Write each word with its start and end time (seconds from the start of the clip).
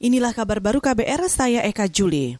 Inilah 0.00 0.32
kabar 0.32 0.64
baru 0.64 0.80
KBR, 0.80 1.28
saya 1.28 1.60
Eka 1.60 1.84
Juli. 1.84 2.32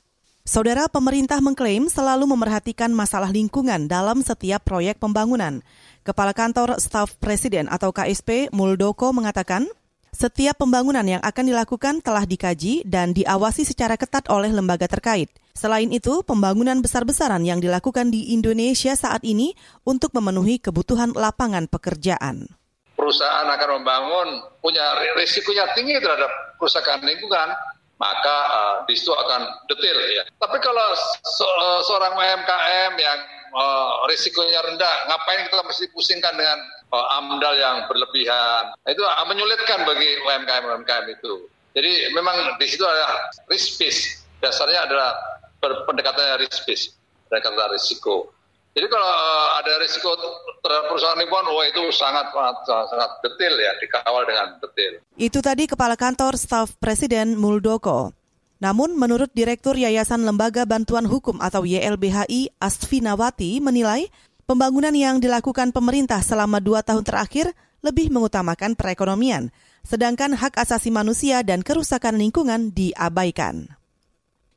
Saudara 0.49 0.89
pemerintah 0.89 1.45
mengklaim 1.45 1.93
selalu 1.93 2.25
memerhatikan 2.25 2.89
masalah 2.89 3.29
lingkungan 3.29 3.85
dalam 3.85 4.25
setiap 4.25 4.65
proyek 4.65 4.97
pembangunan. 4.97 5.61
Kepala 6.01 6.33
Kantor 6.33 6.81
Staf 6.81 7.21
Presiden 7.21 7.69
atau 7.69 7.93
KSP 7.93 8.49
Muldoko 8.57 9.13
mengatakan, 9.13 9.69
setiap 10.09 10.57
pembangunan 10.57 11.05
yang 11.05 11.21
akan 11.21 11.53
dilakukan 11.53 12.01
telah 12.01 12.25
dikaji 12.25 12.81
dan 12.89 13.13
diawasi 13.13 13.69
secara 13.69 14.01
ketat 14.01 14.33
oleh 14.33 14.49
lembaga 14.49 14.89
terkait. 14.89 15.29
Selain 15.53 15.93
itu, 15.93 16.25
pembangunan 16.25 16.81
besar-besaran 16.81 17.45
yang 17.45 17.61
dilakukan 17.61 18.09
di 18.09 18.33
Indonesia 18.33 18.97
saat 18.97 19.21
ini 19.21 19.53
untuk 19.85 20.17
memenuhi 20.17 20.65
kebutuhan 20.65 21.13
lapangan 21.13 21.69
pekerjaan 21.69 22.57
perusahaan 23.01 23.49
akan 23.49 23.81
membangun 23.81 24.29
punya 24.61 24.85
risikonya 25.17 25.73
tinggi 25.73 25.97
terhadap 25.97 26.29
kerusakan 26.61 27.01
lingkungan, 27.01 27.49
maka 27.97 28.37
uh, 28.53 28.75
di 28.85 28.93
situ 28.93 29.09
akan 29.09 29.65
detail 29.73 29.97
ya. 30.13 30.29
Tapi 30.37 30.61
kalau 30.61 30.85
se 31.25 31.41
uh, 31.41 31.81
seorang 31.89 32.13
UMKM 32.13 32.93
yang 33.01 33.19
uh, 33.57 34.05
risikonya 34.05 34.61
rendah, 34.69 34.95
ngapain 35.09 35.49
kita 35.49 35.65
mesti 35.65 35.89
pusingkan 35.97 36.37
dengan 36.37 36.61
uh, 36.93 37.17
amdal 37.17 37.57
yang 37.57 37.89
berlebihan? 37.89 38.77
Itu 38.85 39.01
menyulitkan 39.01 39.89
bagi 39.89 40.21
UMKM 40.21 40.65
UMKM 40.69 41.05
itu. 41.09 41.49
Jadi 41.73 42.13
memang 42.13 42.61
di 42.61 42.67
situ 42.69 42.85
ada 42.85 43.33
risk 43.49 43.81
based. 43.81 44.29
Dasarnya 44.45 44.85
adalah 44.85 45.17
pendekatannya 45.61 46.45
risk 46.45 46.69
based, 46.69 47.01
pendekatan 47.33 47.73
risiko. 47.73 48.37
Jadi 48.71 48.87
kalau 48.87 49.03
uh, 49.03 49.49
ada 49.59 49.83
risiko 49.83 50.15
terhadap 50.63 50.87
perusahaan 50.87 51.19
lingkungan, 51.19 51.51
oh 51.51 51.65
itu 51.67 51.83
sangat, 51.91 52.31
sangat 52.31 52.87
sangat 52.87 53.11
detail 53.27 53.55
ya, 53.59 53.73
dikawal 53.83 54.23
dengan 54.23 54.47
detail. 54.63 54.93
Itu 55.19 55.43
tadi 55.43 55.67
Kepala 55.67 55.99
Kantor 55.99 56.39
Staf 56.39 56.79
Presiden 56.79 57.35
Muldoko. 57.35 58.15
Namun 58.61 58.95
menurut 58.95 59.33
Direktur 59.35 59.75
Yayasan 59.75 60.23
Lembaga 60.23 60.69
Bantuan 60.69 61.09
Hukum 61.09 61.41
atau 61.41 61.65
YLBHI 61.65 62.61
Asfinawati 62.61 63.59
menilai 63.59 64.07
pembangunan 64.45 64.93
yang 64.95 65.19
dilakukan 65.19 65.73
pemerintah 65.73 66.21
selama 66.21 66.61
dua 66.61 66.85
tahun 66.85 67.03
terakhir 67.03 67.51
lebih 67.81 68.13
mengutamakan 68.13 68.77
perekonomian, 68.77 69.49
sedangkan 69.83 70.37
hak 70.37 70.61
asasi 70.61 70.93
manusia 70.93 71.41
dan 71.41 71.65
kerusakan 71.65 72.21
lingkungan 72.21 72.71
diabaikan. 72.71 73.73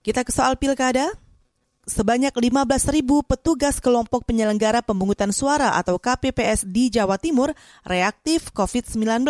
Kita 0.04 0.28
ke 0.28 0.36
soal 0.36 0.60
pilkada 0.60 1.16
sebanyak 1.84 2.32
15 2.32 2.96
ribu 2.96 3.26
petugas 3.26 3.84
kelompok 3.84 4.24
penyelenggara 4.24 4.80
pemungutan 4.80 5.36
suara 5.36 5.76
atau 5.76 6.00
KPPS 6.00 6.68
di 6.68 6.88
Jawa 6.94 7.20
Timur 7.20 7.52
reaktif 7.84 8.54
COVID-19. 8.56 9.28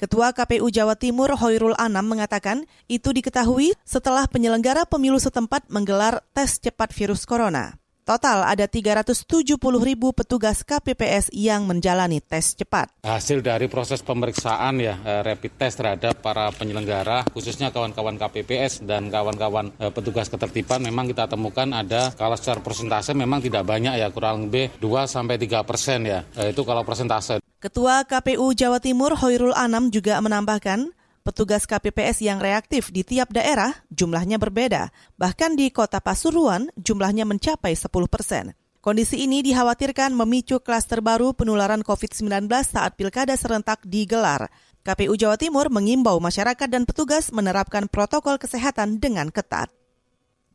Ketua 0.00 0.32
KPU 0.32 0.72
Jawa 0.72 0.96
Timur 0.96 1.36
Hoirul 1.36 1.76
Anam 1.76 2.08
mengatakan 2.08 2.64
itu 2.88 3.12
diketahui 3.12 3.76
setelah 3.84 4.24
penyelenggara 4.24 4.88
pemilu 4.88 5.20
setempat 5.20 5.68
menggelar 5.68 6.24
tes 6.32 6.56
cepat 6.56 6.88
virus 6.96 7.28
corona. 7.28 7.79
Total 8.10 8.42
ada 8.42 8.66
370 8.66 9.54
ribu 9.78 10.10
petugas 10.10 10.66
KPPS 10.66 11.30
yang 11.30 11.62
menjalani 11.62 12.18
tes 12.18 12.58
cepat. 12.58 12.90
Hasil 13.06 13.38
dari 13.38 13.70
proses 13.70 14.02
pemeriksaan 14.02 14.82
ya 14.82 14.98
eh, 14.98 15.22
rapid 15.22 15.54
test 15.54 15.78
terhadap 15.78 16.18
para 16.18 16.50
penyelenggara 16.50 17.22
khususnya 17.30 17.70
kawan-kawan 17.70 18.18
KPPS 18.18 18.82
dan 18.82 19.14
kawan-kawan 19.14 19.70
eh, 19.78 19.94
petugas 19.94 20.26
ketertiban 20.26 20.82
memang 20.82 21.06
kita 21.06 21.30
temukan 21.30 21.70
ada 21.70 22.10
kalau 22.18 22.34
secara 22.34 22.58
persentase 22.58 23.14
memang 23.14 23.46
tidak 23.46 23.62
banyak 23.62 23.94
ya 23.94 24.10
kurang 24.10 24.50
lebih 24.50 24.74
2 24.82 25.06
sampai 25.06 25.38
3 25.38 25.62
persen 25.62 26.02
ya 26.02 26.26
eh, 26.34 26.50
itu 26.50 26.66
kalau 26.66 26.82
persentase. 26.82 27.38
Ketua 27.62 28.02
KPU 28.10 28.50
Jawa 28.58 28.82
Timur 28.82 29.14
Hoirul 29.22 29.54
Anam 29.54 29.94
juga 29.94 30.18
menambahkan 30.18 30.98
Petugas 31.20 31.68
KPPS 31.68 32.24
yang 32.24 32.40
reaktif 32.40 32.88
di 32.88 33.04
tiap 33.04 33.28
daerah 33.28 33.76
jumlahnya 33.92 34.40
berbeda. 34.40 34.88
Bahkan 35.20 35.52
di 35.52 35.68
kota 35.68 36.00
Pasuruan 36.00 36.72
jumlahnya 36.80 37.28
mencapai 37.28 37.76
10 37.76 37.92
persen. 38.08 38.56
Kondisi 38.80 39.20
ini 39.20 39.44
dikhawatirkan 39.44 40.16
memicu 40.16 40.64
klaster 40.64 41.04
baru 41.04 41.36
penularan 41.36 41.84
COVID-19 41.84 42.48
saat 42.64 42.96
pilkada 42.96 43.36
serentak 43.36 43.84
digelar. 43.84 44.48
KPU 44.80 45.12
Jawa 45.20 45.36
Timur 45.36 45.68
mengimbau 45.68 46.16
masyarakat 46.24 46.64
dan 46.64 46.88
petugas 46.88 47.28
menerapkan 47.28 47.84
protokol 47.92 48.40
kesehatan 48.40 48.96
dengan 48.96 49.28
ketat. 49.28 49.68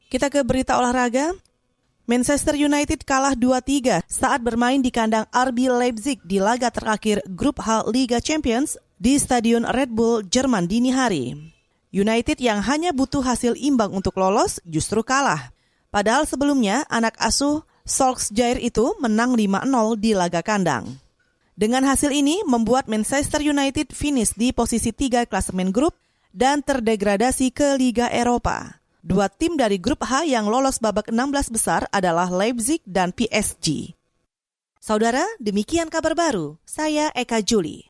Kita 0.09 0.33
ke 0.33 0.41
berita 0.41 0.81
olahraga. 0.81 1.37
Manchester 2.09 2.57
United 2.57 3.01
kalah 3.05 3.33
2-3 3.33 4.05
saat 4.05 4.41
bermain 4.41 4.77
di 4.77 4.93
kandang 4.93 5.25
RB 5.29 5.69
Leipzig 5.73 6.21
di 6.21 6.37
laga 6.37 6.69
terakhir 6.69 7.21
grup 7.33 7.61
H 7.61 7.89
Liga 7.89 8.21
Champions 8.21 8.77
di 9.05 9.21
Stadion 9.21 9.69
Red 9.69 9.93
Bull 9.93 10.25
Jerman 10.25 10.65
dini 10.65 10.89
hari. 10.89 11.37
United 11.93 12.41
yang 12.41 12.65
hanya 12.65 12.89
butuh 12.89 13.21
hasil 13.21 13.53
imbang 13.53 13.93
untuk 13.93 14.17
lolos 14.17 14.57
justru 14.65 15.05
kalah. 15.05 15.53
Padahal 15.93 16.25
sebelumnya 16.25 16.89
anak 16.89 17.13
asuh 17.21 17.61
Solskjaer 17.85 18.57
itu 18.57 18.97
menang 18.97 19.37
5-0 19.37 20.01
di 20.01 20.17
laga 20.17 20.41
kandang. 20.41 20.97
Dengan 21.53 21.85
hasil 21.85 22.09
ini 22.09 22.41
membuat 22.49 22.89
Manchester 22.89 23.45
United 23.45 23.93
finish 23.93 24.33
di 24.33 24.49
posisi 24.49 24.89
3 24.89 25.29
klasemen 25.29 25.69
grup 25.69 25.93
dan 26.33 26.65
terdegradasi 26.65 27.53
ke 27.53 27.77
Liga 27.77 28.09
Eropa. 28.09 28.81
Dua 29.05 29.29
tim 29.29 29.53
dari 29.53 29.77
grup 29.77 30.01
H 30.01 30.25
yang 30.25 30.49
lolos 30.49 30.81
babak 30.81 31.13
16 31.13 31.53
besar 31.53 31.85
adalah 31.93 32.25
Leipzig 32.33 32.81
dan 32.89 33.13
PSG. 33.13 33.93
Saudara, 34.81 35.21
demikian 35.37 35.93
kabar 35.93 36.17
baru. 36.17 36.57
Saya 36.65 37.13
Eka 37.13 37.41
Juli. 37.41 37.81